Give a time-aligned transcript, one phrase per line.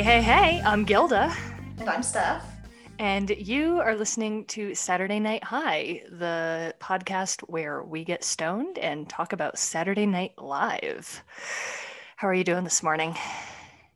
[0.00, 1.30] Hey, hey, hey, I'm Gilda.
[1.76, 2.42] And I'm Steph.
[2.98, 9.06] And you are listening to Saturday Night High, the podcast where we get stoned and
[9.10, 11.22] talk about Saturday Night Live.
[12.16, 13.14] How are you doing this morning?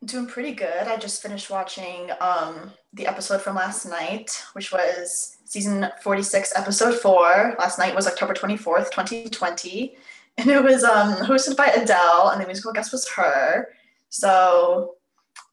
[0.05, 0.89] Doing pretty good.
[0.89, 7.01] I just finished watching um, the episode from last night, which was season 46, episode
[7.01, 7.57] 4.
[7.59, 9.97] Last night was October 24th, 2020.
[10.37, 13.69] And it was um, hosted by Adele, and the musical guest was her.
[14.11, 14.94] So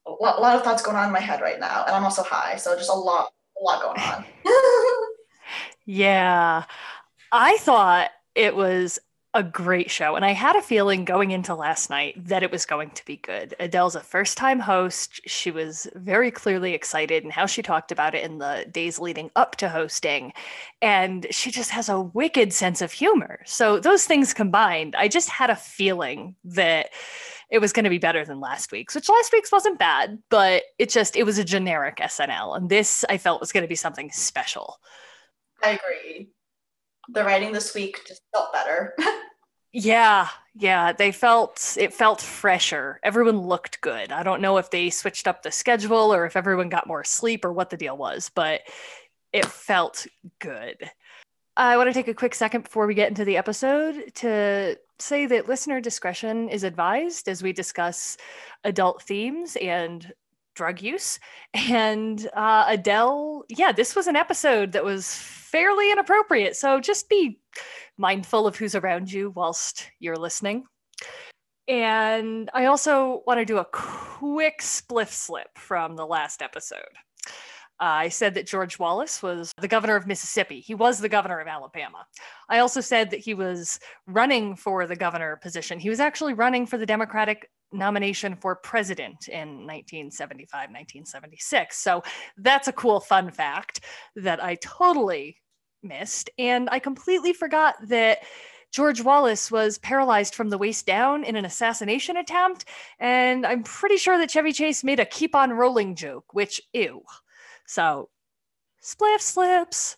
[0.06, 1.84] a lot, a lot of thoughts going on in my head right now.
[1.86, 4.24] And I'm also high, so just a lot, a lot going on.
[5.86, 6.64] yeah.
[7.30, 8.98] I thought it was
[9.34, 10.14] a great show.
[10.14, 13.16] And I had a feeling going into last night that it was going to be
[13.16, 13.54] good.
[13.58, 15.22] Adele's a first time host.
[15.26, 19.30] She was very clearly excited and how she talked about it in the days leading
[19.34, 20.34] up to hosting.
[20.82, 23.40] And she just has a wicked sense of humor.
[23.46, 26.90] So, those things combined, I just had a feeling that
[27.52, 30.64] it was going to be better than last week's, which last week's wasn't bad, but
[30.78, 32.56] it just, it was a generic SNL.
[32.56, 34.80] And this I felt was going to be something special.
[35.62, 36.30] I agree
[37.08, 38.94] the writing this week just felt better.
[39.72, 43.00] yeah, yeah, they felt it felt fresher.
[43.02, 44.12] Everyone looked good.
[44.12, 47.44] I don't know if they switched up the schedule or if everyone got more sleep
[47.44, 48.62] or what the deal was, but
[49.32, 50.06] it felt
[50.38, 50.76] good.
[51.56, 55.26] I want to take a quick second before we get into the episode to say
[55.26, 58.16] that listener discretion is advised as we discuss
[58.64, 60.12] adult themes and
[60.54, 61.18] drug use.
[61.54, 66.56] And uh, Adele, yeah, this was an episode that was fairly inappropriate.
[66.56, 67.40] So just be
[67.98, 70.64] mindful of who's around you whilst you're listening.
[71.68, 76.80] And I also want to do a quick spliff slip from the last episode.
[77.82, 80.60] I said that George Wallace was the governor of Mississippi.
[80.60, 82.06] He was the governor of Alabama.
[82.48, 85.80] I also said that he was running for the governor position.
[85.80, 91.76] He was actually running for the Democratic nomination for president in 1975, 1976.
[91.76, 92.04] So
[92.36, 93.80] that's a cool fun fact
[94.14, 95.38] that I totally
[95.82, 96.30] missed.
[96.38, 98.18] And I completely forgot that
[98.70, 102.64] George Wallace was paralyzed from the waist down in an assassination attempt.
[103.00, 107.02] And I'm pretty sure that Chevy Chase made a keep on rolling joke, which, ew.
[107.66, 108.08] So,
[108.82, 109.96] spliff slips.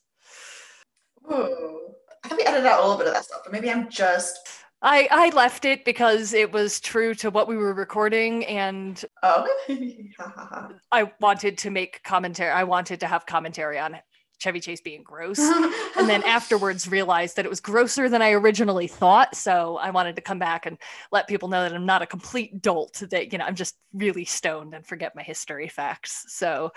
[1.31, 1.81] Ooh.
[2.25, 4.39] I think we edited out a little bit of that stuff, but maybe I'm just
[4.87, 9.49] I, I left it because it was true to what we were recording and oh.
[10.93, 12.51] I wanted to make commentary.
[12.51, 13.97] I wanted to have commentary on
[14.39, 15.39] Chevy Chase being gross.
[15.97, 19.35] and then afterwards realized that it was grosser than I originally thought.
[19.37, 20.79] So I wanted to come back and
[21.13, 24.25] let people know that I'm not a complete dolt, that, you know, I'm just really
[24.25, 26.25] stoned and forget my history facts.
[26.29, 26.73] So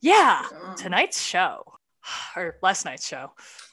[0.00, 0.42] yeah,
[0.76, 1.64] tonight's show
[2.36, 3.30] or last night's show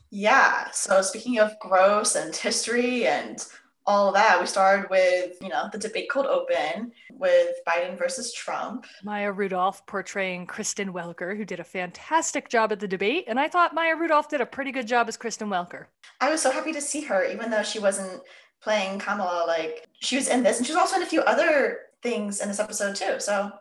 [0.09, 0.69] yeah.
[0.71, 3.43] So speaking of gross and history and
[3.87, 8.33] all of that, we started with, you know, the debate cold open with Biden versus
[8.33, 8.85] Trump.
[9.01, 13.23] Maya Rudolph portraying Kristen Welker, who did a fantastic job at the debate.
[13.27, 15.85] And I thought Maya Rudolph did a pretty good job as Kristen Welker.
[16.19, 18.21] I was so happy to see her, even though she wasn't
[18.61, 19.45] playing Kamala.
[19.47, 22.49] Like, she was in this, and she was also in a few other things in
[22.49, 23.19] this episode, too.
[23.19, 23.51] So,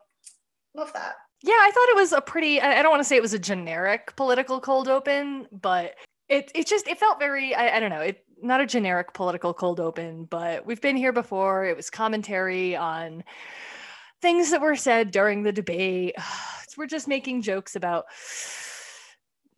[0.75, 1.15] love that.
[1.43, 3.39] Yeah, I thought it was a pretty, I don't want to say it was a
[3.39, 5.95] generic political cold open, but
[6.29, 9.55] it it just it felt very I, I don't know it not a generic political
[9.55, 13.25] cold open but we've been here before it was commentary on
[14.21, 16.15] things that were said during the debate
[16.77, 18.05] we're just making jokes about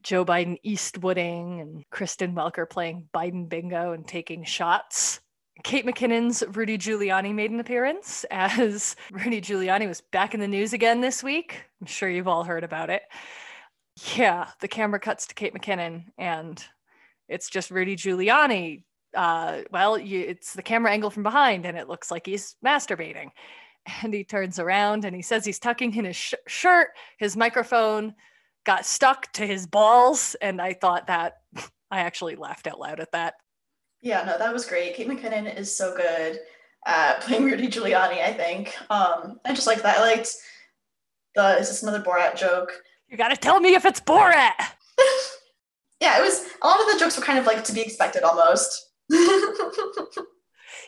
[0.02, 5.20] Joe Biden Eastwooding and Kristen Welker playing Biden bingo and taking shots.
[5.64, 10.72] Kate McKinnon's Rudy Giuliani made an appearance as Rudy Giuliani was back in the news
[10.72, 11.64] again this week.
[11.80, 13.02] I'm sure you've all heard about it.
[14.16, 16.62] Yeah, the camera cuts to Kate McKinnon and
[17.28, 18.84] it's just Rudy Giuliani.
[19.14, 23.30] Uh, well, you, it's the camera angle from behind and it looks like he's masturbating.
[24.02, 26.88] And he turns around and he says he's tucking in his sh- shirt.
[27.18, 28.14] His microphone
[28.66, 30.36] got stuck to his balls.
[30.42, 31.38] And I thought that
[31.90, 33.34] I actually laughed out loud at that.
[34.02, 34.94] Yeah, no, that was great.
[34.94, 36.38] Kate McKinnon is so good
[36.86, 38.76] at playing Rudy Giuliani, I think.
[38.90, 39.98] Um, I just like that.
[39.98, 40.36] I liked
[41.34, 42.82] the, is this another Borat joke?
[43.08, 44.52] You gotta tell me if it's Borat.
[46.00, 48.22] yeah, it was a lot of the jokes were kind of like to be expected
[48.22, 48.90] almost.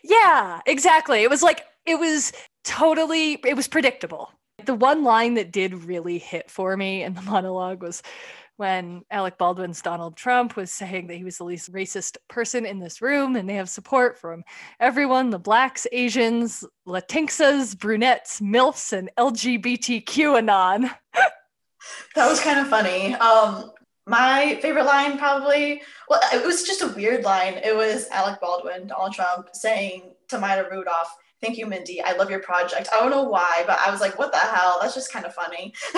[0.04, 1.22] yeah, exactly.
[1.22, 2.32] It was like it was
[2.64, 4.30] totally it was predictable.
[4.66, 8.02] The one line that did really hit for me in the monologue was
[8.58, 12.78] when Alec Baldwin's Donald Trump was saying that he was the least racist person in
[12.78, 14.44] this room and they have support from
[14.78, 20.90] everyone the blacks, Asians, Latinxas, brunettes, MILFs, and LGBTQ anon.
[22.14, 23.14] That was kind of funny.
[23.14, 23.72] Um,
[24.06, 27.54] my favorite line probably, well, it was just a weird line.
[27.54, 32.02] It was Alec Baldwin, Donald Trump, saying to Maya Rudolph, Thank you, Mindy.
[32.02, 32.88] I love your project.
[32.92, 34.78] I don't know why, but I was like, what the hell?
[34.80, 35.72] That's just kind of funny.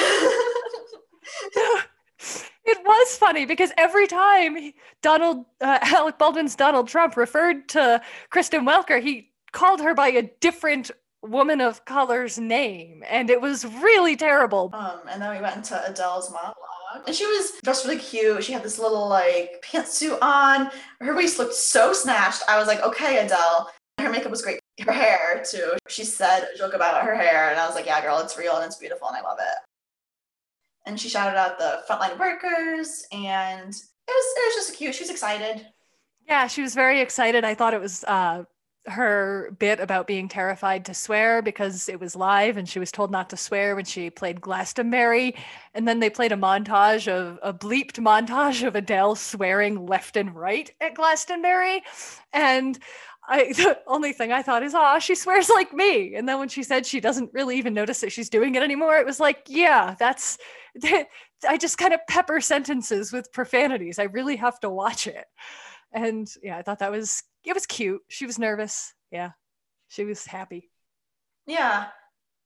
[2.65, 8.01] it was funny because every time Donald uh, Alec Baldwin's Donald Trump referred to
[8.31, 10.93] Kristen Welker, he called her by a different
[11.23, 14.71] woman of color's name, and it was really terrible.
[14.73, 18.45] Um, and then we went into Adele's monologue, and she was dressed really cute.
[18.45, 20.71] She had this little like pantsuit on.
[21.01, 22.43] Her waist looked so snatched.
[22.49, 23.71] I was like, okay, Adele.
[23.99, 24.59] Her makeup was great.
[24.81, 25.75] Her hair too.
[25.89, 28.57] She said a joke about her hair, and I was like, yeah, girl, it's real
[28.57, 29.59] and it's beautiful, and I love it
[30.87, 35.05] and she shouted out the frontline workers and it was it was just cute she
[35.05, 35.67] was excited
[36.27, 38.43] yeah she was very excited i thought it was uh,
[38.87, 43.11] her bit about being terrified to swear because it was live and she was told
[43.11, 45.37] not to swear when she played Glastonbury.
[45.75, 50.35] And then they played a montage of a bleeped montage of Adele swearing left and
[50.35, 51.83] right at Glastonbury.
[52.33, 52.79] And
[53.29, 56.17] I the only thing I thought is, oh, she swears like me.
[56.17, 58.97] And then when she said she doesn't really even notice that she's doing it anymore,
[58.97, 60.39] it was like, yeah, that's
[61.49, 63.99] I just kind of pepper sentences with profanities.
[63.99, 65.27] I really have to watch it.
[65.93, 68.03] And yeah, I thought that was it was cute.
[68.09, 68.95] She was nervous.
[69.11, 69.31] Yeah.
[69.89, 70.71] She was happy.
[71.47, 71.87] Yeah.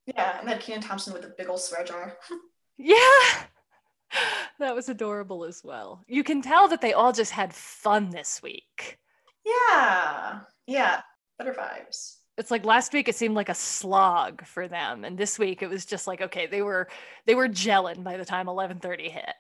[0.07, 0.39] Yeah.
[0.39, 2.17] And then Kenan Thompson with a big old swear jar.
[2.79, 2.97] yeah.
[4.59, 6.03] That was adorable as well.
[6.07, 8.99] You can tell that they all just had fun this week.
[9.45, 10.41] Yeah.
[10.67, 11.03] Yeah.
[11.37, 15.39] Better vibes it's like last week it seemed like a slog for them and this
[15.39, 16.89] week it was just like okay they were
[17.27, 19.35] they were gelling by the time 11:30 hit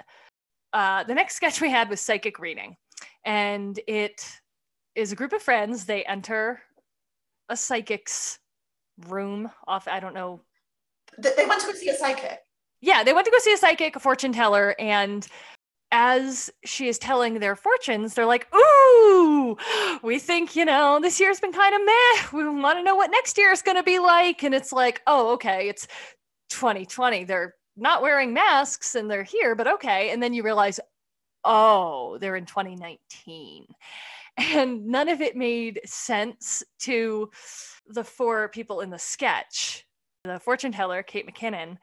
[0.73, 2.77] uh, the next sketch we had was psychic reading
[3.25, 4.27] and it
[4.97, 6.61] is a group of friends they enter
[7.49, 8.39] a psychic's
[9.09, 10.41] room off i don't know
[11.19, 12.41] they went to go see a psychic
[12.81, 15.29] yeah they went to go see a psychic a fortune teller and
[15.93, 19.57] as she is telling their fortunes, they're like, Ooh,
[20.03, 22.29] we think, you know, this year's been kind of meh.
[22.33, 24.43] We want to know what next year is going to be like.
[24.43, 25.87] And it's like, Oh, okay, it's
[26.51, 27.25] 2020.
[27.25, 30.11] They're not wearing masks and they're here, but okay.
[30.11, 30.81] And then you realize,
[31.45, 33.67] Oh, they're in 2019.
[34.37, 37.31] And none of it made sense to
[37.89, 39.87] the four people in the sketch.
[40.25, 41.79] The fortune teller, Kate McKinnon,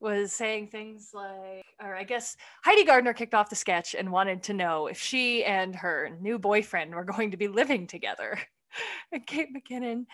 [0.00, 4.42] was saying things like, or I guess Heidi Gardner kicked off the sketch and wanted
[4.44, 8.38] to know if she and her new boyfriend were going to be living together.
[9.12, 10.06] And Kate McKinnon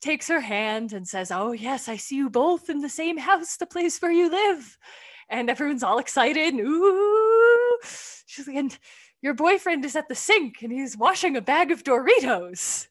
[0.00, 3.56] takes her hand and says, Oh, yes, I see you both in the same house,
[3.56, 4.76] the place where you live.
[5.28, 6.52] And everyone's all excited.
[6.52, 7.78] And, Ooh.
[8.26, 8.76] She's like, and
[9.22, 12.88] your boyfriend is at the sink and he's washing a bag of Doritos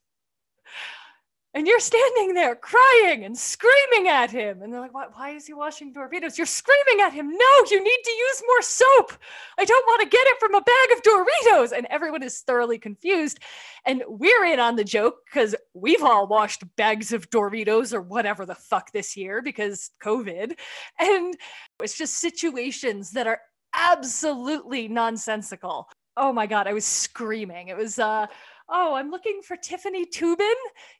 [1.54, 4.62] and you're standing there crying and screaming at him.
[4.62, 6.38] And they're like, why, why is he washing Doritos?
[6.38, 7.30] You're screaming at him.
[7.30, 9.14] No, you need to use more soap.
[9.58, 11.78] I don't want to get it from a bag of Doritos.
[11.78, 13.40] And everyone is thoroughly confused.
[13.86, 18.46] And we're in on the joke because we've all washed bags of Doritos or whatever
[18.46, 20.58] the fuck this year because COVID.
[21.00, 21.36] And
[21.82, 23.42] it's just situations that are
[23.74, 25.90] absolutely nonsensical.
[26.18, 27.70] Oh my God, I was screaming.
[27.70, 28.28] It was, uh,
[28.74, 30.54] Oh, I'm looking for Tiffany Toobin.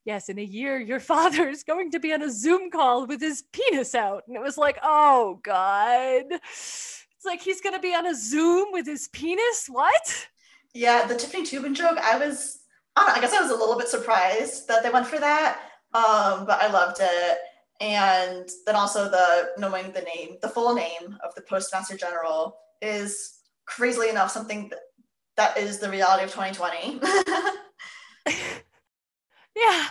[0.04, 3.22] Yes, in a year, your father is going to be on a Zoom call with
[3.22, 4.24] his penis out.
[4.28, 6.26] And it was like, oh, God.
[6.30, 9.68] It's like he's going to be on a Zoom with his penis?
[9.68, 10.28] What?
[10.74, 12.60] Yeah, the Tiffany Toobin joke, I was,
[12.96, 15.60] I, I guess I was a little bit surprised that they went for that,
[15.94, 17.38] um, but I loved it.
[17.80, 23.40] And then also the knowing the name, the full name of the Postmaster General is
[23.66, 24.80] crazily enough something that,
[25.38, 27.00] that is the reality of 2020.
[29.56, 29.88] yeah.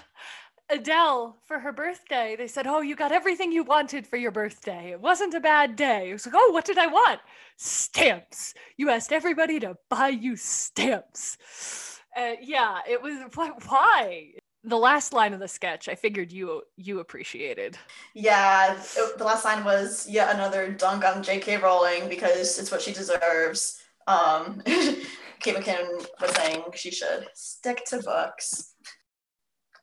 [0.71, 4.93] Adele, for her birthday, they said, Oh, you got everything you wanted for your birthday.
[4.93, 6.11] It wasn't a bad day.
[6.11, 7.21] It was like, Oh, what did I want?
[7.57, 8.55] Stamps.
[8.77, 12.01] You asked everybody to buy you stamps.
[12.17, 13.19] Uh, yeah, it was
[13.69, 14.33] why?
[14.63, 17.79] The last line of the sketch, I figured you you appreciated.
[18.15, 21.57] Yeah, it, the last line was yet another dunk on J.K.
[21.57, 23.81] Rowling because it's what she deserves.
[24.07, 24.63] Um,
[25.41, 28.75] Kate McKinnon was saying she should stick to books.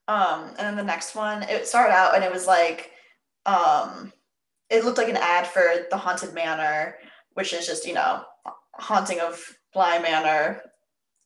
[0.07, 2.91] Um, and then the next one, it started out and it was like,
[3.45, 4.13] um,
[4.69, 6.95] it looked like an ad for the Haunted Manor,
[7.33, 8.23] which is just, you know,
[8.73, 9.41] haunting of
[9.73, 10.61] Bly Manor,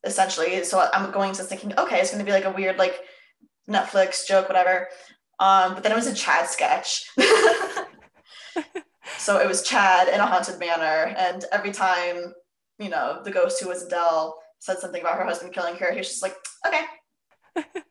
[0.04, 0.64] essentially.
[0.64, 3.00] So I'm going to thinking, okay, it's going to be like a weird, like
[3.68, 4.88] Netflix joke, whatever.
[5.38, 7.08] Um, but then it was a Chad sketch.
[9.18, 12.34] so it was Chad in a haunted manor, and every time
[12.82, 15.98] you know, the ghost who was Adele said something about her husband killing her, he
[15.98, 16.34] was just like,
[16.66, 16.82] okay.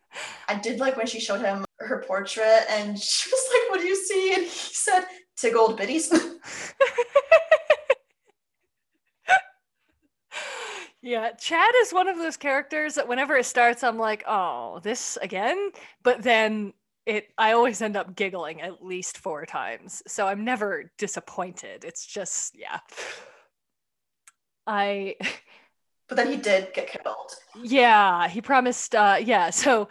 [0.47, 3.87] I did like when she showed him her portrait and she was like, what do
[3.87, 4.33] you see?
[4.33, 5.05] And he said,
[5.37, 6.11] tiggled biddies.
[11.01, 15.17] yeah, Chad is one of those characters that whenever it starts, I'm like, oh, this
[15.21, 15.71] again.
[16.03, 16.73] But then
[17.05, 20.03] it I always end up giggling at least four times.
[20.07, 21.83] So I'm never disappointed.
[21.83, 22.79] It's just yeah.
[24.71, 25.15] I
[26.07, 27.35] But then he did get killed.
[27.61, 29.89] Yeah, he promised uh yeah, so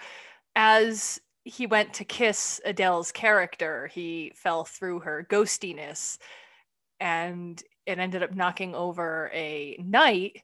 [0.57, 6.19] as he went to kiss Adele's character, he fell through her ghostiness
[6.99, 10.43] and it ended up knocking over a knight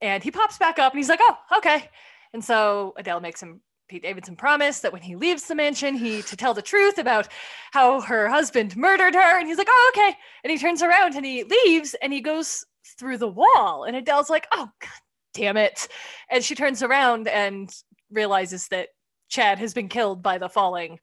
[0.00, 1.90] and he pops back up and he's like, "Oh, okay."
[2.32, 6.22] And so Adele makes him Pete Davidson promise that when he leaves the mansion, he
[6.22, 7.28] to tell the truth about
[7.72, 9.38] how her husband murdered her.
[9.38, 10.16] And he's like, oh, okay.
[10.44, 12.64] And he turns around and he leaves and he goes
[12.98, 13.84] through the wall.
[13.84, 14.90] And Adele's like, oh, God
[15.34, 15.88] damn it.
[16.30, 17.74] And she turns around and
[18.10, 18.88] realizes that
[19.28, 20.98] Chad has been killed by the falling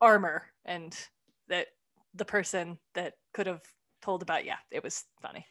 [0.00, 0.96] armor and
[1.48, 1.68] that
[2.14, 3.62] the person that could have
[4.02, 5.46] told about, yeah, it was funny.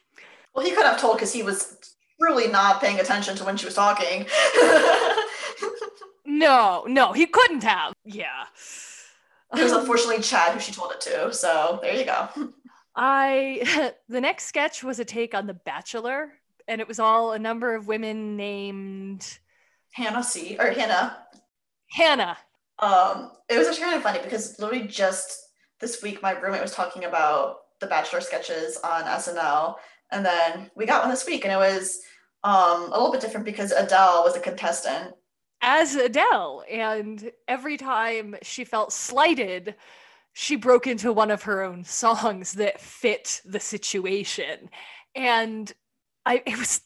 [0.54, 1.76] Well, he could have told because he was
[2.20, 4.26] really not paying attention to when she was talking.
[6.24, 7.92] No, no, he couldn't have.
[8.04, 8.44] Yeah.
[9.56, 11.32] It was unfortunately Chad who she told it to.
[11.32, 12.28] So there you go.
[12.94, 16.32] I the next sketch was a take on The Bachelor,
[16.68, 19.38] and it was all a number of women named
[19.92, 21.18] Hannah C or Hannah.
[21.90, 22.38] Hannah.
[22.78, 25.38] Um, it was actually kind of funny because literally just
[25.80, 29.76] this week my roommate was talking about the Bachelor sketches on SNL,
[30.10, 32.00] and then we got one this week, and it was
[32.42, 35.14] um, a little bit different because Adele was a contestant
[35.64, 36.62] as Adele.
[36.70, 39.74] And every time she felt slighted,
[40.34, 44.68] she broke into one of her own songs that fit the situation.
[45.14, 45.72] And
[46.26, 46.82] I it was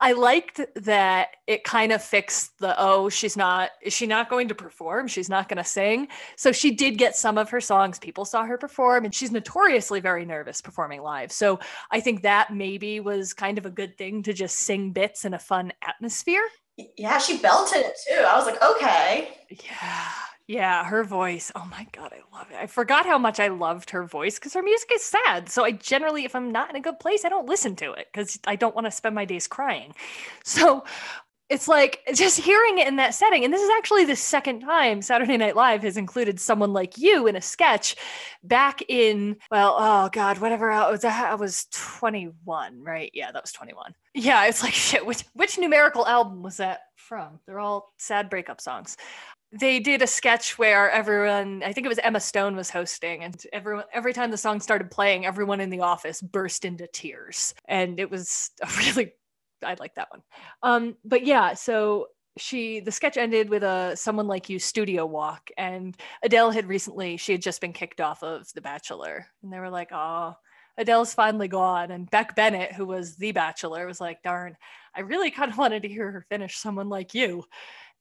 [0.00, 4.48] I liked that it kind of fixed the oh, she's not, is she not going
[4.48, 5.08] to perform?
[5.08, 6.08] She's not going to sing.
[6.36, 7.98] So she did get some of her songs.
[7.98, 11.32] People saw her perform, and she's notoriously very nervous performing live.
[11.32, 15.24] So I think that maybe was kind of a good thing to just sing bits
[15.24, 16.42] in a fun atmosphere.
[16.96, 18.24] Yeah, she belted it too.
[18.24, 19.36] I was like, okay.
[19.50, 20.08] Yeah.
[20.50, 21.52] Yeah, her voice.
[21.54, 22.56] Oh my god, I love it.
[22.56, 25.48] I forgot how much I loved her voice because her music is sad.
[25.48, 28.08] So I generally, if I'm not in a good place, I don't listen to it
[28.12, 29.94] because I don't want to spend my days crying.
[30.42, 30.82] So
[31.48, 33.44] it's like just hearing it in that setting.
[33.44, 37.28] And this is actually the second time Saturday Night Live has included someone like you
[37.28, 37.94] in a sketch
[38.42, 40.70] back in, well, oh God, whatever.
[40.72, 43.10] I was, I was 21, right?
[43.14, 43.94] Yeah, that was 21.
[44.14, 47.38] Yeah, it's like, shit, which, which numerical album was that from?
[47.46, 48.96] They're all sad breakup songs
[49.52, 53.42] they did a sketch where everyone i think it was emma stone was hosting and
[53.52, 57.98] everyone every time the song started playing everyone in the office burst into tears and
[57.98, 59.12] it was a really
[59.64, 60.22] I like that one.
[60.62, 65.50] Um, but yeah, so she the sketch ended with a someone like you studio walk
[65.58, 69.58] and Adele had recently she had just been kicked off of The Bachelor and they
[69.58, 70.36] were like, "Oh,
[70.78, 74.56] Adele's finally gone." And Beck Bennett, who was The Bachelor, was like, "Darn,
[74.94, 77.44] I really kind of wanted to hear her finish someone like you."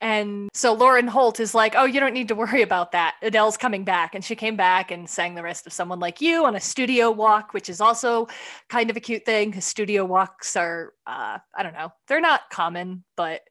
[0.01, 3.15] And so Lauren Holt is like, oh, you don't need to worry about that.
[3.21, 4.15] Adele's coming back.
[4.15, 7.11] And she came back and sang the rest of Someone Like You on a studio
[7.11, 8.27] walk, which is also
[8.69, 12.49] kind of a cute thing because studio walks are, uh, I don't know, they're not
[12.49, 13.41] common, but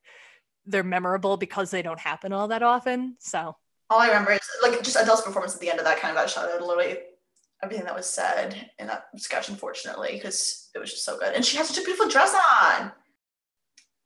[0.64, 3.16] they're memorable because they don't happen all that often.
[3.18, 3.56] So
[3.90, 6.22] all I remember is like just Adele's performance at the end of that kind of
[6.22, 6.98] got shot out literally
[7.62, 11.34] everything that was said in that sketch, unfortunately, because it was just so good.
[11.34, 12.92] And she had such a beautiful dress on.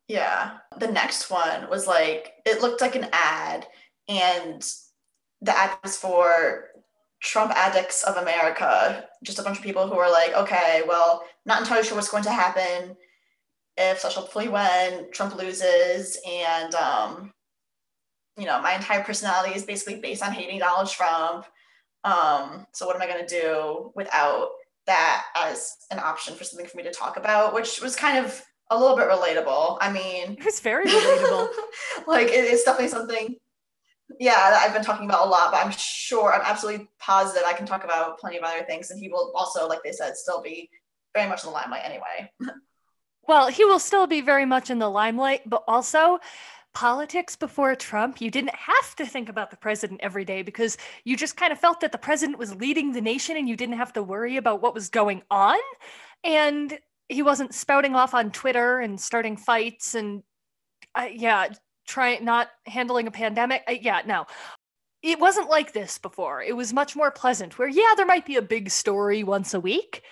[0.08, 0.58] Yeah.
[0.78, 3.66] The next one was like, it looked like an ad,
[4.08, 4.62] and
[5.40, 6.68] the ad was for
[7.20, 9.08] Trump Addicts of America.
[9.22, 12.24] Just a bunch of people who were like, okay, well, not entirely sure what's going
[12.24, 12.96] to happen
[13.76, 16.18] if such hopefully when Trump loses.
[16.28, 17.32] And, um,
[18.36, 21.46] you know, my entire personality is basically based on hating Donald Trump.
[22.04, 24.50] Um, so what am I going to do without
[24.86, 28.42] that as an option for something for me to talk about, which was kind of
[28.72, 29.78] a little bit relatable.
[29.80, 31.48] I mean, it was very relatable.
[32.06, 33.36] like it, it's definitely something,
[34.18, 35.52] yeah, that I've been talking about a lot.
[35.52, 38.98] But I'm sure, I'm absolutely positive I can talk about plenty of other things, and
[38.98, 40.70] he will also, like they said, still be
[41.14, 42.30] very much in the limelight anyway.
[43.28, 46.18] well, he will still be very much in the limelight, but also
[46.74, 51.16] politics before Trump, you didn't have to think about the president every day because you
[51.16, 53.92] just kind of felt that the president was leading the nation and you didn't have
[53.92, 55.58] to worry about what was going on.
[56.24, 56.78] And
[57.12, 60.22] he wasn't spouting off on Twitter and starting fights and
[60.94, 61.48] uh, yeah,
[61.86, 63.62] trying not handling a pandemic.
[63.68, 64.26] Uh, yeah, no.
[65.02, 66.42] It wasn't like this before.
[66.42, 69.60] It was much more pleasant where yeah, there might be a big story once a
[69.60, 70.02] week,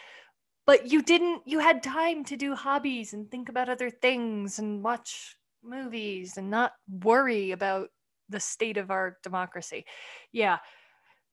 [0.67, 4.83] but you didn't you had time to do hobbies and think about other things and
[4.83, 7.89] watch movies and not worry about
[8.29, 9.85] the state of our democracy.
[10.33, 10.59] Yeah.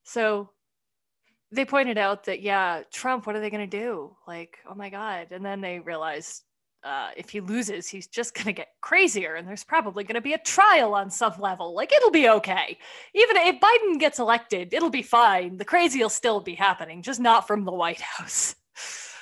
[0.03, 0.51] So
[1.51, 4.89] they pointed out that yeah trump what are they going to do like oh my
[4.89, 6.43] god and then they realized
[6.83, 10.21] uh, if he loses, he's just going to get crazier, and there's probably going to
[10.21, 11.75] be a trial on some level.
[11.75, 12.77] Like, it'll be okay.
[13.13, 15.57] Even if Biden gets elected, it'll be fine.
[15.57, 18.55] The crazy will still be happening, just not from the White House.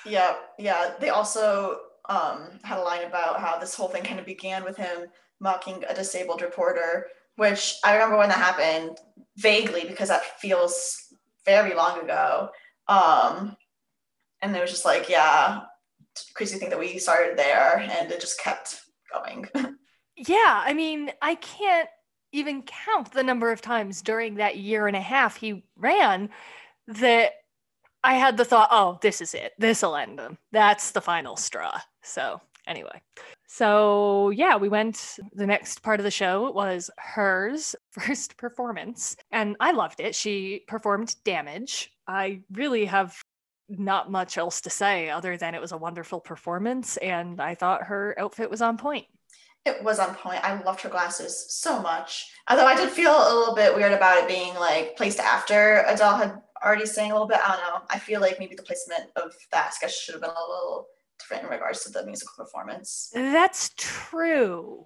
[0.06, 0.94] Yeah, yeah.
[1.00, 1.80] They also
[2.10, 5.08] um, had a line about how this whole thing kind of began with him
[5.40, 9.00] mocking a disabled reporter, which I remember when that happened
[9.38, 11.05] vaguely because that feels
[11.46, 12.50] very long ago.
[12.88, 13.56] Um,
[14.42, 15.62] and it was just like, yeah,
[16.34, 19.48] crazy thing that we started there and it just kept going.
[20.18, 21.90] yeah, I mean, I can't
[22.32, 26.30] even count the number of times during that year and a half he ran
[26.88, 27.32] that
[28.04, 29.54] I had the thought, oh, this is it.
[29.58, 30.38] This'll end him.
[30.52, 31.80] That's the final straw.
[32.04, 33.02] So, anyway.
[33.56, 35.18] So, yeah, we went.
[35.32, 40.14] The next part of the show was hers first performance, and I loved it.
[40.14, 41.90] She performed Damage.
[42.06, 43.16] I really have
[43.70, 47.82] not much else to say other than it was a wonderful performance and I thought
[47.82, 49.08] her outfit was on point.
[49.66, 50.44] It was on point.
[50.44, 52.32] I loved her glasses so much.
[52.48, 56.18] Although I did feel a little bit weird about it being like placed after Adele
[56.18, 57.40] had already sang a little bit.
[57.44, 57.82] I don't know.
[57.90, 60.88] I feel like maybe the placement of that sketch should have been a little
[61.20, 63.12] different in regards to the musical performance.
[63.14, 64.86] That's true.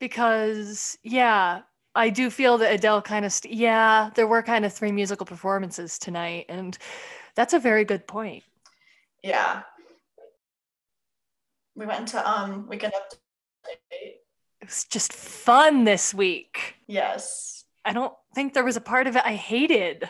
[0.00, 1.62] Because yeah,
[1.94, 5.26] I do feel that Adele kind of st- yeah, there were kind of three musical
[5.26, 6.76] performances tonight and
[7.34, 8.44] that's a very good point.
[9.22, 9.62] Yeah.
[11.74, 14.14] We went to um weekend update.
[14.60, 16.74] It was just fun this week.
[16.86, 17.64] Yes.
[17.84, 20.08] I don't think there was a part of it I hated.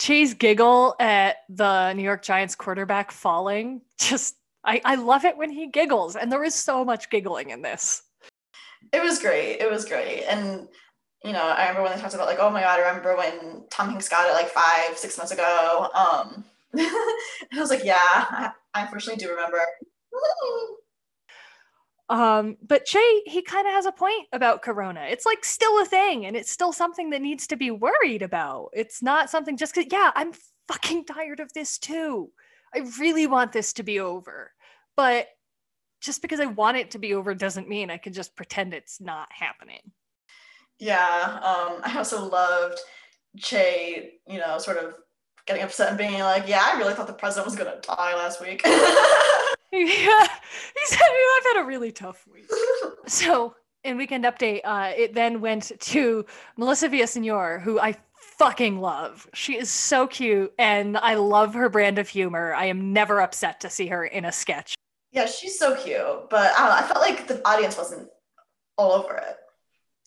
[0.00, 3.82] Che's giggle at the New York Giants quarterback falling.
[4.00, 7.60] Just I, I love it when he giggles, and there was so much giggling in
[7.60, 8.02] this.
[8.92, 9.58] It was great.
[9.60, 10.24] It was great.
[10.24, 10.68] And
[11.22, 13.64] you know, I remember when they talked about like, oh my god, I remember when
[13.70, 15.88] Tom Hanks got it like five, six months ago.
[15.94, 16.44] Um,
[16.78, 19.60] I was like, yeah, I, I unfortunately do remember.
[22.10, 25.06] um, but Che, he kind of has a point about Corona.
[25.08, 28.70] It's like still a thing, and it's still something that needs to be worried about.
[28.72, 30.32] It's not something just because, yeah, I'm
[30.66, 32.30] fucking tired of this too.
[32.74, 34.52] I really want this to be over,
[34.96, 35.28] but
[36.00, 39.00] just because I want it to be over doesn't mean I can just pretend it's
[39.00, 39.92] not happening.
[40.80, 42.80] Yeah, um, I also loved
[43.38, 44.96] Che, you know, sort of
[45.46, 48.40] getting upset and being like, "Yeah, I really thought the president was gonna die last
[48.40, 48.66] week."
[49.72, 52.50] yeah, he said, "I've had a really tough week."
[53.06, 53.54] so,
[53.84, 57.96] in Weekend Update, uh, it then went to Melissa Villaseñor, who I
[58.38, 59.28] fucking love.
[59.32, 62.52] She is so cute, and I love her brand of humor.
[62.52, 64.74] I am never upset to see her in a sketch.
[65.12, 68.08] Yeah, she's so cute, but I, know, I felt like the audience wasn't
[68.76, 69.36] all over it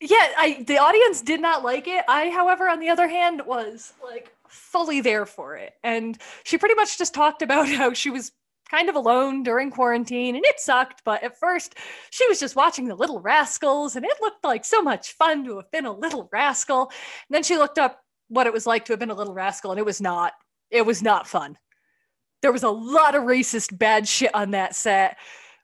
[0.04, 2.04] yeah, I the audience did not like it.
[2.08, 5.74] I, however, on the other hand, was like fully there for it.
[5.84, 8.32] And she pretty much just talked about how she was
[8.74, 11.76] kind of alone during quarantine and it sucked, but at first
[12.10, 15.58] she was just watching the little rascals and it looked like so much fun to
[15.58, 16.92] have been a little rascal.
[17.30, 19.72] And then she looked up what it was like to have been a little rascal
[19.72, 20.34] and it was not
[20.72, 21.56] it was not fun.
[22.42, 25.18] There was a lot of racist bad shit on that set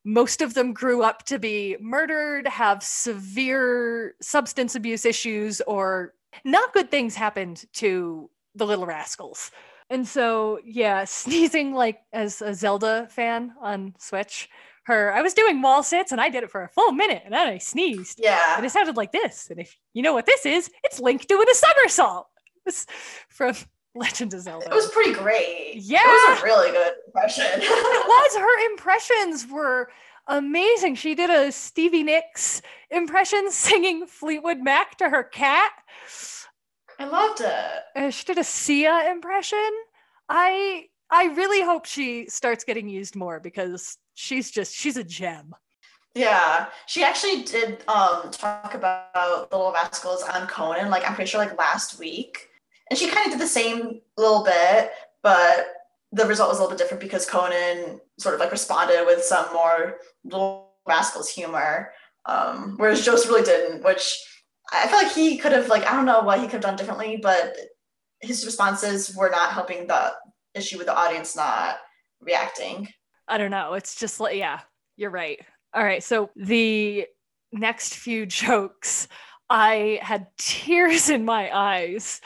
[0.05, 6.13] most of them grew up to be murdered, have severe substance abuse issues, or
[6.45, 9.51] not good things happened to the little rascals.
[9.89, 14.49] And so, yeah, sneezing like as a Zelda fan on Switch,
[14.83, 17.33] her, I was doing wall sits and I did it for a full minute and
[17.33, 18.19] then I sneezed.
[18.21, 18.57] Yeah.
[18.57, 19.47] And it sounded like this.
[19.49, 22.27] And if you know what this is, it's Link doing a somersault.
[23.29, 23.55] From
[23.95, 24.67] Legend of Zelda.
[24.67, 25.73] It was pretty great.
[25.75, 26.01] Yeah.
[26.03, 27.45] It was a really good impression.
[27.55, 28.35] it was.
[28.37, 29.89] Her impressions were
[30.27, 30.95] amazing.
[30.95, 35.71] She did a Stevie Nicks impression singing Fleetwood Mac to her cat.
[36.99, 37.83] I loved it.
[37.95, 39.69] Uh, she did a Sia impression.
[40.27, 45.55] I I really hope she starts getting used more because she's just she's a gem.
[46.13, 51.29] Yeah, she actually did um talk about the Little Rascals on Conan, like I'm pretty
[51.29, 52.49] sure like last week
[52.89, 55.67] and she kind of did the same little bit, but
[56.11, 59.45] the result was a little bit different because Conan sort of like responded with some
[59.53, 61.91] more little rascals humor,
[62.25, 64.19] um, whereas Jost really didn't, which
[64.71, 66.75] I feel like he could have like I don't know what he could have done
[66.75, 67.55] differently, but
[68.21, 70.13] his responses were not helping the
[70.53, 71.77] issue with the audience not
[72.21, 72.87] reacting.
[73.27, 73.73] I don't know.
[73.73, 74.61] It's just like yeah,
[74.97, 75.39] you're right.
[75.73, 77.05] All right, so the
[77.51, 79.07] next few jokes,
[79.49, 82.21] I had tears in my eyes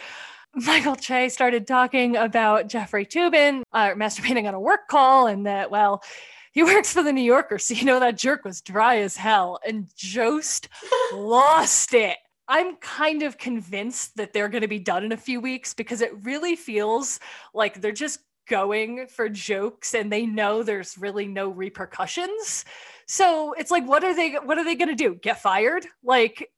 [0.55, 5.71] Michael Che started talking about Jeffrey Toobin uh, masturbating on a work call and that,
[5.71, 6.03] well,
[6.51, 9.59] he works for the New Yorker, so you know that jerk was dry as hell.
[9.67, 10.69] And Jost
[11.13, 12.17] lost it.
[12.47, 16.01] I'm kind of convinced that they're going to be done in a few weeks because
[16.01, 17.19] it really feels
[17.53, 22.65] like they're just going for jokes and they know there's really no repercussions.
[23.07, 25.15] So it's like, what are they what are they gonna do?
[25.15, 25.85] Get fired?
[26.03, 26.51] Like,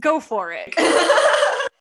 [0.00, 0.74] go for it.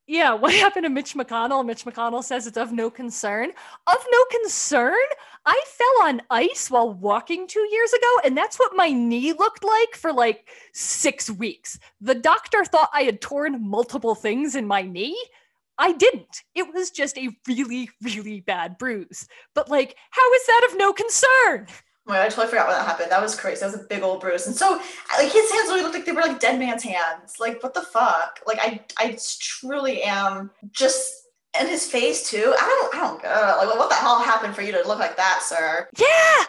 [0.07, 1.65] yeah, what happened to Mitch McConnell?
[1.65, 3.51] Mitch McConnell says it's of no concern.
[3.85, 4.95] Of no concern?
[5.45, 9.63] I fell on ice while walking two years ago, and that's what my knee looked
[9.63, 11.79] like for like six weeks.
[12.01, 15.17] The doctor thought I had torn multiple things in my knee.
[15.77, 16.43] I didn't.
[16.55, 19.27] It was just a really, really bad bruise.
[19.53, 21.67] But like, how is that of no concern?
[22.07, 23.11] Oh my I totally forgot when that happened.
[23.11, 23.59] That was crazy.
[23.59, 24.47] That was a big old bruise.
[24.47, 24.79] And so
[25.17, 27.35] like his hands really looked like they were like dead man's hands.
[27.39, 28.39] Like, what the fuck?
[28.47, 31.27] Like I I truly am just
[31.59, 32.53] and his face too.
[32.57, 35.17] I don't I don't uh, like what the hell happened for you to look like
[35.17, 35.89] that, sir?
[35.97, 36.45] Yeah.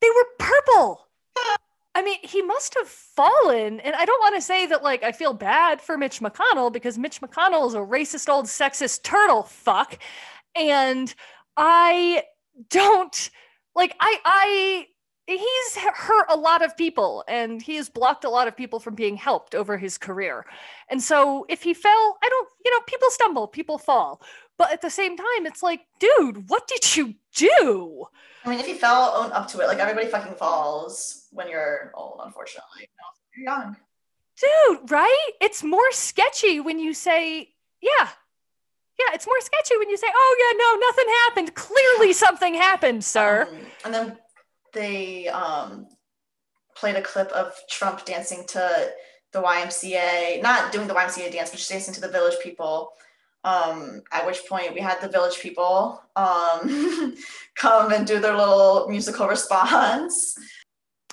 [0.00, 1.06] They were purple.
[1.96, 3.80] I mean, he must have fallen.
[3.80, 6.98] And I don't want to say that, like, I feel bad for Mitch McConnell because
[6.98, 9.98] Mitch McConnell is a racist old sexist turtle fuck.
[10.54, 11.14] And
[11.56, 12.24] I
[12.68, 13.30] don't
[13.76, 14.86] like, I, I,
[15.26, 18.94] he's hurt a lot of people and he has blocked a lot of people from
[18.94, 20.46] being helped over his career.
[20.88, 24.22] And so if he fell, I don't, you know, people stumble, people fall.
[24.58, 28.06] But at the same time, it's like, dude, what did you do?
[28.44, 29.66] I mean, if you fell, own up to it.
[29.66, 32.88] Like everybody fucking falls when you're old, unfortunately.
[33.36, 33.76] you're young.
[34.40, 35.30] Dude, right?
[35.40, 37.50] It's more sketchy when you say,
[37.82, 38.08] yeah.
[38.98, 41.54] Yeah, it's more sketchy when you say, oh, yeah, no, nothing happened.
[41.54, 43.46] Clearly something happened, sir.
[43.50, 44.18] Um, and then
[44.72, 45.88] they um,
[46.74, 48.90] played a clip of Trump dancing to
[49.32, 52.92] the YMCA, not doing the YMCA dance, but just dancing to the village people
[53.46, 57.14] um, at which point we had the village people um,
[57.54, 60.36] come and do their little musical response.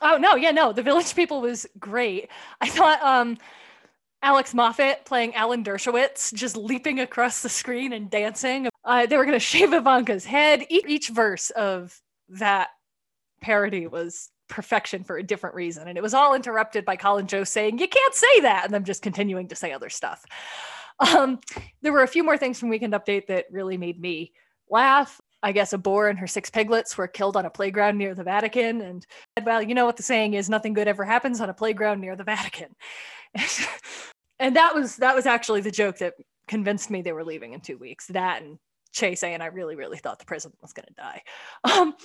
[0.01, 2.29] Oh no, yeah, no, the village people was great.
[2.59, 3.37] I thought um,
[4.23, 8.69] Alex Moffat playing Alan Dershowitz just leaping across the screen and dancing.
[8.85, 10.65] Uh, they were going to shave Ivanka's head.
[10.69, 12.69] Each, each verse of that
[13.41, 15.87] parody was perfection for a different reason.
[15.87, 18.65] And it was all interrupted by Colin Jost saying, You can't say that.
[18.65, 20.23] And them just continuing to say other stuff.
[20.99, 21.39] Um,
[21.81, 24.31] there were a few more things from Weekend Update that really made me
[24.69, 25.19] laugh.
[25.41, 28.23] I guess a boar and her six piglets were killed on a playground near the
[28.23, 28.79] Vatican.
[28.79, 29.05] And
[29.43, 32.15] well, you know what the saying is nothing good ever happens on a playground near
[32.15, 32.73] the Vatican.
[34.43, 36.15] and that was that was actually the joke that
[36.47, 38.07] convinced me they were leaving in two weeks.
[38.07, 38.59] That and
[38.91, 41.23] Che saying I really, really thought the president was gonna die.
[41.63, 41.95] Um,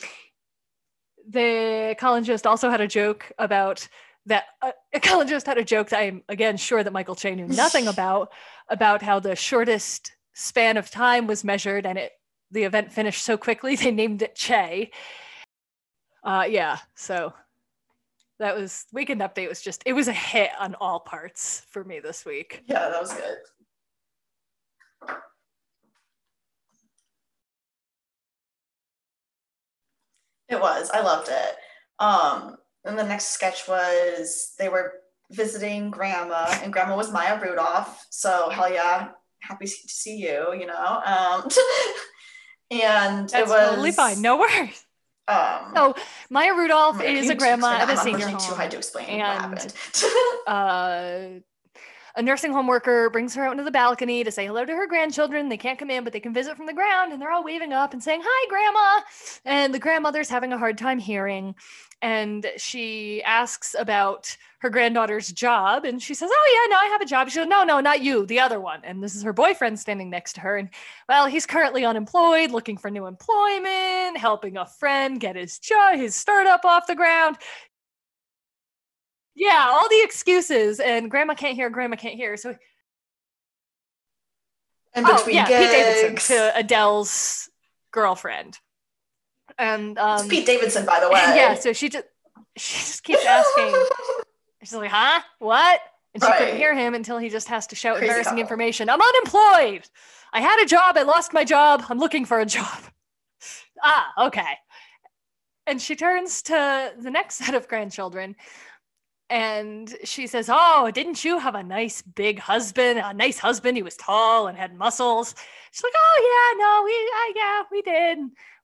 [1.28, 3.86] the Jost also had a joke about
[4.26, 4.70] that uh,
[5.26, 8.30] Jost had a joke that I'm again sure that Michael Che knew nothing about
[8.68, 12.12] about how the shortest span of time was measured and it
[12.52, 14.92] the event finished so quickly they named it Che.
[16.22, 17.32] Uh, yeah, so
[18.38, 22.00] that was weekend update was just it was a hit on all parts for me
[22.00, 22.62] this week.
[22.66, 23.36] Yeah, that was good.
[30.48, 30.90] It was.
[30.90, 31.56] I loved it.
[31.98, 34.94] Um, and the next sketch was they were
[35.30, 38.06] visiting grandma, and grandma was Maya Rudolph.
[38.10, 39.08] So hell yeah,
[39.40, 40.54] happy to see you.
[40.58, 41.48] You know, um,
[42.70, 44.22] and That's it was totally fine.
[44.22, 44.84] No worries.
[45.28, 45.94] Um, so
[46.30, 48.38] Maya Rudolph is a grandma at a senior home.
[48.40, 49.74] Too hard to explain and,
[50.46, 51.40] uh,
[52.18, 54.88] a nursing home worker brings her out into the balcony to say hello to her
[54.88, 55.48] grandchildren.
[55.48, 57.72] They can't come in, but they can visit from the ground, and they're all waving
[57.72, 59.04] up and saying, Hi, Grandma.
[59.44, 61.54] And the grandmother's having a hard time hearing
[62.02, 67.00] and she asks about her granddaughter's job and she says oh yeah no i have
[67.00, 69.32] a job she goes no no not you the other one and this is her
[69.32, 70.68] boyfriend standing next to her and
[71.08, 76.14] well he's currently unemployed looking for new employment helping a friend get his job his
[76.14, 77.36] startup off the ground
[79.38, 82.54] yeah all the excuses and grandma can't hear grandma can't hear so
[84.94, 87.48] and between oh, yeah, Pete Davidson to Adele's
[87.92, 88.58] girlfriend
[89.58, 91.20] and um, it's Pete Davidson, by the way.
[91.20, 92.04] Yeah, so she just
[92.56, 93.74] she just keeps asking.
[94.62, 95.20] She's like, "Huh?
[95.38, 95.80] What?"
[96.14, 96.38] And she right.
[96.38, 98.88] couldn't hear him until he just has to shout Crazy embarrassing information.
[98.88, 99.88] I'm unemployed.
[100.32, 100.96] I had a job.
[100.96, 101.84] I lost my job.
[101.88, 102.82] I'm looking for a job.
[103.82, 104.54] ah, okay.
[105.66, 108.36] And she turns to the next set of grandchildren
[109.30, 112.98] and she says, Oh, didn't you have a nice big husband?
[112.98, 113.76] A nice husband.
[113.76, 115.34] He was tall and had muscles.
[115.70, 118.18] She's like, Oh, yeah, no, we, uh, yeah, we did.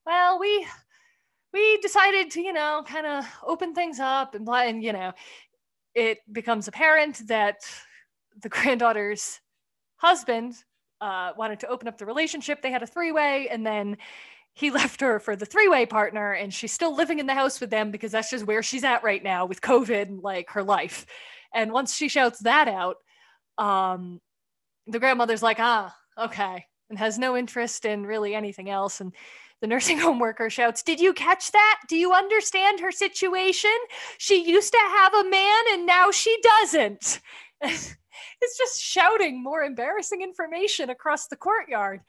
[0.05, 0.67] Well, we
[1.53, 5.13] we decided to, you know, kind of open things up and, and, you know,
[5.93, 7.61] it becomes apparent that
[8.41, 9.39] the granddaughter's
[9.97, 10.53] husband
[11.01, 12.61] uh, wanted to open up the relationship.
[12.61, 13.97] They had a three way, and then
[14.55, 17.59] he left her for the three way partner, and she's still living in the house
[17.59, 20.63] with them because that's just where she's at right now with COVID and like her
[20.63, 21.05] life.
[21.53, 22.95] And once she shouts that out,
[23.57, 24.21] um,
[24.87, 29.01] the grandmother's like, ah, okay, and has no interest in really anything else.
[29.01, 29.13] And
[29.61, 31.81] The nursing home worker shouts, Did you catch that?
[31.89, 33.75] Do you understand her situation?
[34.17, 37.19] She used to have a man and now she doesn't.
[37.61, 42.01] it's just shouting more embarrassing information across the courtyard.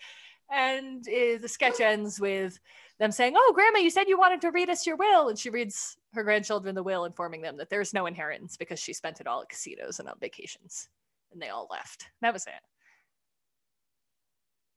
[0.51, 2.59] And uh, the sketch ends with
[2.99, 5.29] them saying, Oh, Grandma, you said you wanted to read us your will.
[5.29, 8.93] And she reads her grandchildren the will, informing them that there's no inheritance because she
[8.93, 10.89] spent it all at casinos and on vacations.
[11.33, 12.07] And they all left.
[12.23, 12.53] That was it.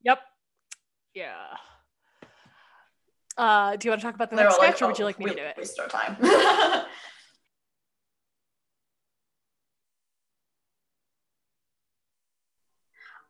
[0.04, 0.20] Yep.
[1.14, 1.34] Yeah.
[3.38, 5.08] Uh, do you want to talk about the next sketch, like, or would you oh,
[5.08, 5.56] like me to do it?
[5.58, 6.18] Waste our time.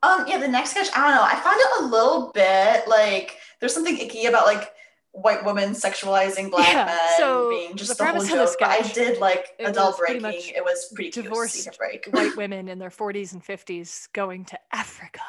[0.02, 1.24] um, yeah, the next sketch, I don't know.
[1.24, 4.72] I found it a little bit like there's something icky about like
[5.12, 8.56] white women sexualizing black yeah, men so being just the, the whole joke.
[8.60, 10.54] But I did like Adele breaking.
[10.56, 12.08] It was pretty divorced cute break.
[12.12, 15.22] white women in their 40s and 50s going to Africa.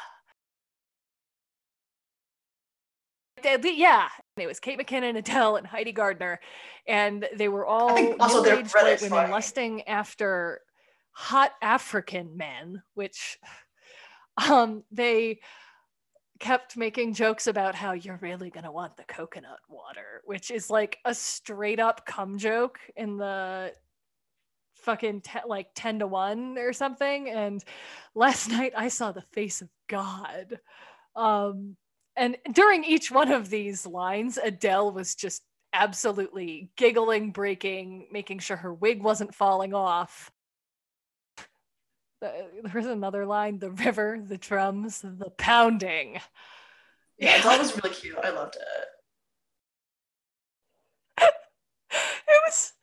[3.43, 4.07] Yeah,
[4.37, 6.39] it was Kate McKinnon, Adele, and Heidi Gardner,
[6.87, 10.61] and they were all also white women lusting after
[11.11, 13.39] hot African men, which
[14.37, 15.39] um, they
[16.39, 20.69] kept making jokes about how you're really going to want the coconut water, which is
[20.69, 23.71] like a straight up cum joke in the
[24.77, 27.29] fucking te- like 10 to 1 or something.
[27.29, 27.63] And
[28.15, 30.59] last night I saw the face of God.
[31.15, 31.77] Um,
[32.15, 38.57] and during each one of these lines, Adele was just absolutely giggling, breaking, making sure
[38.57, 40.30] her wig wasn't falling off
[42.63, 46.19] there was another line the river the drums the pounding
[47.17, 48.87] yeah that was really cute i loved it
[51.91, 52.73] it was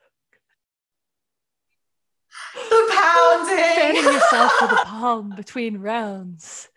[2.54, 6.68] the pounding fanning yourself with a palm between rounds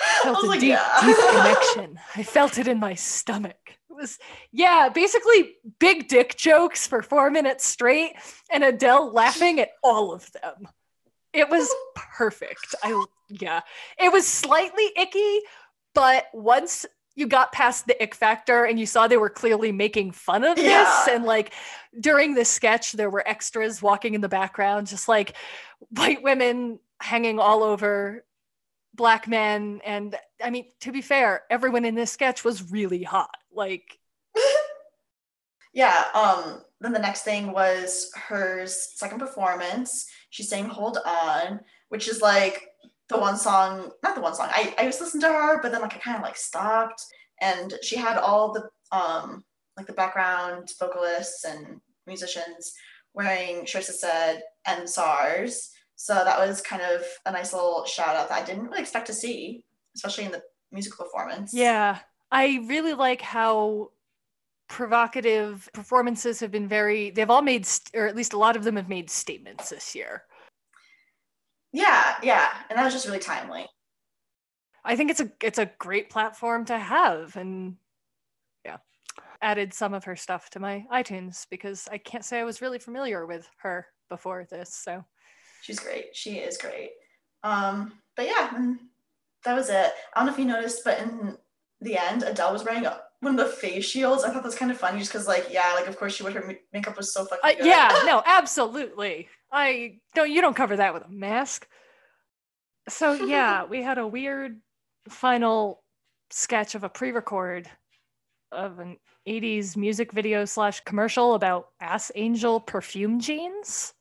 [0.00, 1.00] I felt I a like, deep, yeah.
[1.04, 2.00] deep connection.
[2.16, 3.58] I felt it in my stomach.
[3.68, 4.18] It was,
[4.50, 8.14] yeah, basically big dick jokes for four minutes straight,
[8.50, 10.66] and Adele laughing at all of them.
[11.32, 12.74] It was perfect.
[12.82, 13.60] I yeah.
[13.98, 15.40] It was slightly icky,
[15.94, 20.12] but once you got past the ick factor and you saw they were clearly making
[20.12, 20.64] fun of yeah.
[20.64, 21.52] this and like
[22.00, 25.34] during the sketch there were extras walking in the background just like
[25.90, 28.24] white women hanging all over
[28.94, 33.36] black men and i mean to be fair everyone in this sketch was really hot
[33.52, 33.98] like
[35.74, 42.08] yeah um then the next thing was her second performance she sang Hold On, which
[42.08, 42.66] is like
[43.10, 44.48] the one song, not the one song.
[44.50, 47.04] I, I used to to her, but then like I kind of like stopped.
[47.40, 49.44] And she had all the um
[49.76, 52.72] like the background vocalists and musicians
[53.12, 55.70] wearing shirts that said End SARS.
[55.96, 59.08] So that was kind of a nice little shout out that I didn't really expect
[59.08, 59.64] to see,
[59.94, 60.42] especially in the
[60.72, 61.52] musical performance.
[61.52, 61.98] Yeah.
[62.30, 63.90] I really like how
[64.72, 68.76] provocative performances have been very they've all made or at least a lot of them
[68.76, 70.24] have made statements this year.
[71.74, 73.66] Yeah yeah and that was just really timely.
[74.82, 77.76] I think it's a it's a great platform to have and
[78.64, 78.78] yeah
[79.42, 82.78] added some of her stuff to my itunes because i can't say i was really
[82.78, 85.04] familiar with her before this so.
[85.60, 86.16] She's great.
[86.16, 86.92] She is great.
[87.42, 88.74] Um but yeah
[89.44, 89.92] that was it.
[90.14, 91.36] I don't know if you noticed but in
[91.82, 94.24] the end adele was wearing a one of the face shields.
[94.24, 96.34] I thought that's kind of funny, just because, like, yeah, like of course she would.
[96.34, 97.62] Her makeup was so fucking.
[97.62, 99.28] Uh, yeah, no, absolutely.
[99.50, 100.30] I don't.
[100.30, 101.66] You don't cover that with a mask.
[102.88, 104.60] So yeah, we had a weird
[105.08, 105.82] final
[106.30, 107.68] sketch of a pre-record
[108.50, 108.96] of an
[109.28, 113.94] 80s music video slash commercial about ass angel perfume jeans.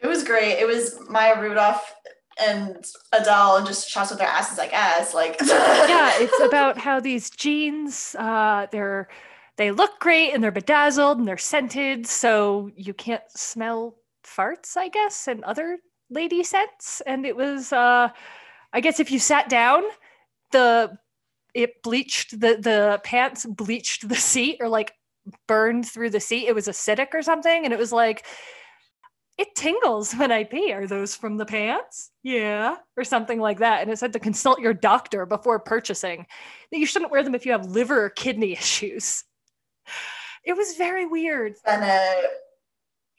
[0.00, 0.58] It was great.
[0.58, 1.94] It was Maya Rudolph
[2.48, 5.14] and Adele and just shots with their asses, I guess.
[5.14, 9.08] Like Yeah, it's about how these jeans, uh, they're
[9.58, 14.88] they look great and they're bedazzled and they're scented, so you can't smell farts, I
[14.88, 15.78] guess, and other
[16.10, 17.02] lady scents.
[17.06, 18.08] And it was uh
[18.72, 19.82] I guess if you sat down,
[20.52, 20.98] the
[21.54, 24.92] it bleached the the pants bleached the seat or like
[25.46, 26.48] burned through the seat.
[26.48, 27.64] It was acidic or something.
[27.64, 28.26] And it was like
[29.38, 30.72] it tingles when I pee.
[30.72, 32.10] Are those from the pants?
[32.22, 32.76] Yeah.
[32.96, 33.82] Or something like that.
[33.82, 36.26] And it said to consult your doctor before purchasing
[36.70, 39.24] that you shouldn't wear them if you have liver or kidney issues.
[40.44, 41.54] It was very weird.
[41.64, 42.28] And uh,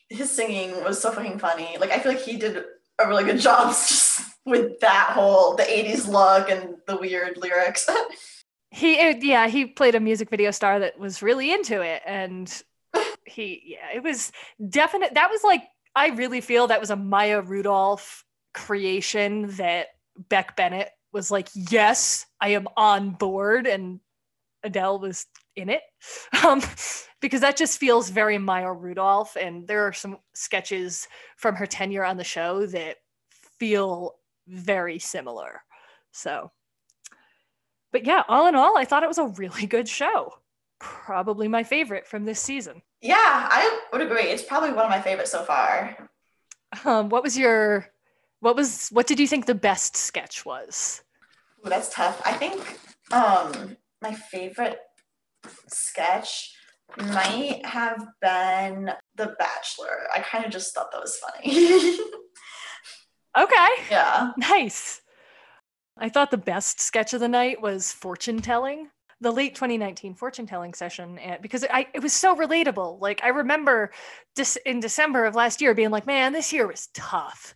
[0.10, 1.78] his singing was so fucking funny.
[1.80, 2.64] Like, I feel like he did
[3.00, 7.90] a really good job just with that whole, the 80s look and the weird lyrics.
[8.70, 12.02] he, yeah, he played a music video star that was really into it.
[12.06, 12.64] And
[13.26, 14.32] he, yeah, it was
[14.70, 15.16] definite.
[15.16, 15.64] That was like
[15.96, 19.88] I really feel that was a Maya Rudolph creation that
[20.30, 23.68] Beck Bennett was like, yes, I am on board.
[23.68, 24.00] And
[24.64, 25.26] Adele was
[25.56, 25.82] in it.
[26.44, 26.62] Um,
[27.22, 29.38] because that just feels very Maya Rudolph.
[29.38, 32.98] And there are some sketches from her tenure on the show that
[33.60, 35.62] feel very similar.
[36.12, 36.52] So,
[37.94, 40.34] but yeah, all in all, I thought it was a really good show.
[40.80, 42.82] Probably my favorite from this season.
[43.04, 44.24] Yeah, I would agree.
[44.24, 46.10] It's probably one of my favorites so far.
[46.86, 47.86] Um, what was your,
[48.40, 51.04] what was, what did you think the best sketch was?
[51.66, 52.22] Ooh, that's tough.
[52.26, 52.80] I think
[53.12, 54.80] um, my favorite
[55.68, 56.56] sketch
[56.98, 60.08] might have been The Bachelor.
[60.14, 61.98] I kind of just thought that was funny.
[63.38, 63.68] okay.
[63.92, 64.32] Yeah.
[64.38, 65.02] Nice.
[65.98, 68.90] I thought the best sketch of the night was fortune telling.
[69.24, 73.00] The late 2019 fortune telling session, and because I it was so relatable.
[73.00, 73.92] Like I remember
[74.36, 77.56] this in December of last year being like, "Man, this year was tough."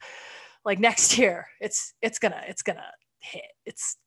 [0.64, 3.52] Like next year, it's it's gonna it's gonna hit.
[3.66, 3.98] It's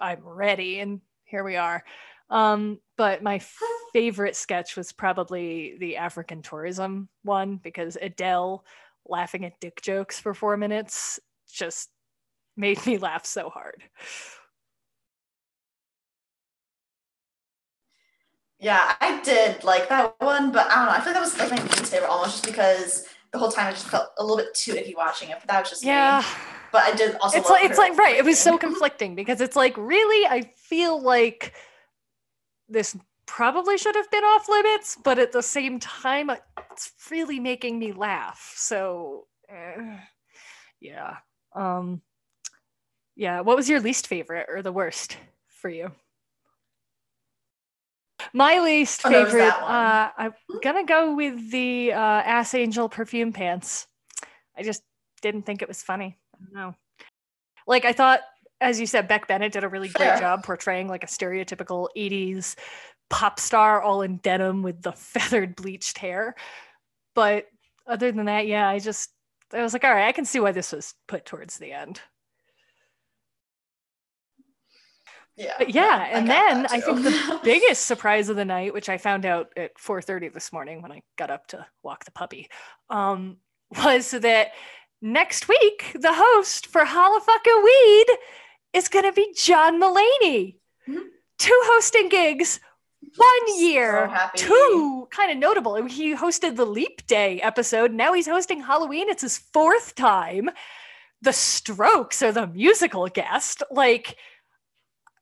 [0.00, 1.82] I'm ready, and here we are.
[2.30, 3.40] Um, but my
[3.94, 8.64] favorite sketch was probably the African tourism one because Adele
[9.06, 11.18] laughing at dick jokes for four minutes
[11.50, 11.88] just
[12.56, 13.82] made me laugh so hard.
[18.60, 20.90] Yeah, I did like that one, but I don't know.
[20.92, 23.68] I feel like that was like my least favorite almost just because the whole time
[23.68, 25.36] I just felt a little bit too icky watching it.
[25.40, 26.20] But that was just yeah.
[26.20, 26.26] Me.
[26.72, 27.38] But I did also.
[27.38, 28.16] It's like it's like right.
[28.16, 31.54] It was so conflicting because it's like really I feel like
[32.68, 36.30] this probably should have been off limits, but at the same time,
[36.72, 38.54] it's really making me laugh.
[38.56, 39.98] So, eh,
[40.80, 41.18] yeah.
[41.54, 42.02] Um,
[43.14, 43.40] yeah.
[43.40, 45.16] What was your least favorite or the worst
[45.46, 45.92] for you?
[48.32, 53.86] My least Oh, favorite, uh, I'm gonna go with the uh, Ass Angel perfume pants.
[54.56, 54.82] I just
[55.22, 56.18] didn't think it was funny.
[56.34, 56.74] I don't know.
[57.66, 58.20] Like I thought,
[58.60, 62.56] as you said, Beck Bennett did a really great job portraying like a stereotypical '80s
[63.10, 66.34] pop star, all in denim with the feathered bleached hair.
[67.14, 67.46] But
[67.86, 69.10] other than that, yeah, I just
[69.52, 72.00] I was like, all right, I can see why this was put towards the end.
[75.38, 75.54] Yeah.
[75.56, 79.24] But yeah, and then I think the biggest surprise of the night, which I found
[79.24, 82.48] out at 4:30 this morning when I got up to walk the puppy,
[82.90, 83.36] um,
[83.84, 84.48] was that
[85.00, 88.06] next week the host for Holla Fucka Weed
[88.72, 90.56] is going to be John Mulaney.
[90.88, 91.04] Mhm.
[91.38, 92.58] Two hosting gigs,
[93.16, 94.38] one So year, happy.
[94.38, 95.76] two kind of notable.
[95.86, 97.92] He hosted the Leap Day episode.
[97.92, 99.08] Now he's hosting Halloween.
[99.08, 100.50] It's his fourth time.
[101.22, 103.62] The Strokes are the musical guest.
[103.70, 104.16] Like.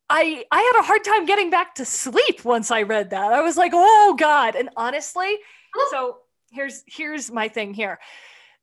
[0.09, 3.33] I I had a hard time getting back to sleep once I read that.
[3.33, 5.38] I was like, "Oh god." And honestly,
[5.77, 5.88] oh.
[5.90, 6.16] so
[6.51, 7.99] here's here's my thing here.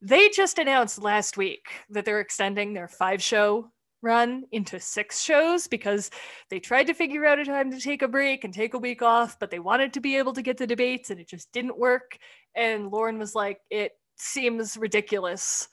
[0.02, 3.72] They just announced last week that they're extending their five show
[4.04, 6.12] run into six shows because
[6.50, 9.02] they tried to figure out a time to take a break and take a week
[9.02, 11.80] off, but they wanted to be able to get the debates and it just didn't
[11.80, 12.18] work.
[12.54, 15.70] And Lorne was like, it seems ridiculous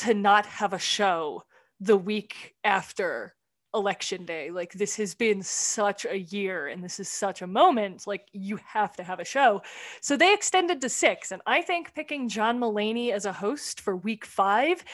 [0.00, 1.42] to not have a show
[1.80, 3.34] the week after
[3.74, 4.50] election day.
[4.50, 8.06] Like, this has been such a year and this is such a moment.
[8.06, 9.62] Like, you have to have a show.
[10.00, 11.32] So they extended to six.
[11.32, 14.84] And I think picking John Mulaney as a host for week five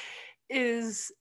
[0.48, 1.12] is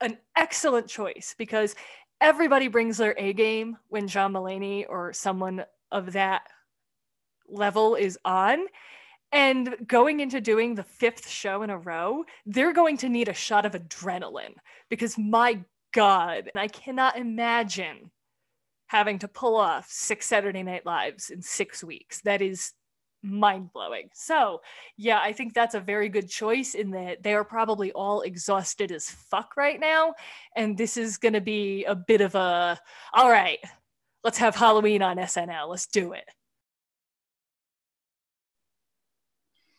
[0.00, 1.74] an excellent choice because
[2.20, 6.42] everybody brings their A game when John Mulaney or someone of that
[7.48, 8.66] level is on.
[9.32, 13.34] And going into doing the fifth show in a row, they're going to need a
[13.34, 14.54] shot of adrenaline
[14.88, 15.58] because my
[15.96, 18.10] God, and I cannot imagine
[18.88, 22.20] having to pull off six Saturday Night Lives in six weeks.
[22.22, 22.72] That is
[23.22, 24.10] mind blowing.
[24.14, 24.60] So,
[24.96, 28.92] yeah, I think that's a very good choice in that they are probably all exhausted
[28.92, 30.14] as fuck right now.
[30.54, 32.78] And this is going to be a bit of a,
[33.12, 33.58] all right,
[34.22, 35.68] let's have Halloween on SNL.
[35.68, 36.28] Let's do it.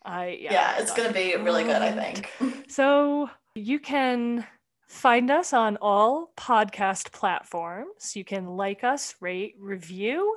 [0.04, 2.30] I, yeah, yeah, it's gonna be really good, I think.
[2.70, 4.46] So you can
[4.88, 8.16] find us on all podcast platforms.
[8.16, 10.36] You can like us, rate, review.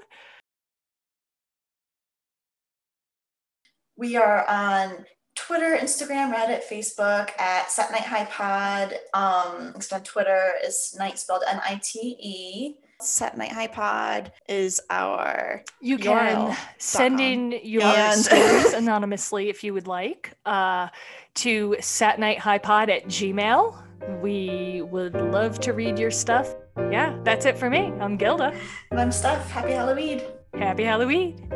[3.98, 8.94] We are on Twitter, Instagram, Reddit, Facebook at Sat Night High Pod.
[9.14, 12.76] Um, on Twitter is night spelled N-I-T-E.
[13.00, 16.58] Sat Night High Pod is our You can URL.
[16.78, 20.90] send in your And- stories anonymously if you would like uh,
[21.36, 23.82] to satnighthighpod at gmail.
[24.22, 26.56] We would love to read your stuff.
[26.78, 27.92] Yeah, that's it for me.
[28.00, 28.54] I'm Gilda.
[28.92, 29.50] and I'm Steph.
[29.50, 30.22] Happy Halloween.
[30.54, 31.52] Happy Halloween.